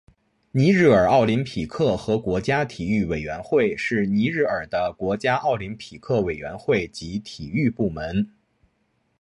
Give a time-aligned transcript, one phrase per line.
[0.51, 8.33] 尼日尔奥林匹克和国家体育委员会是尼日尔的国家奥林匹克委员会及体育部门。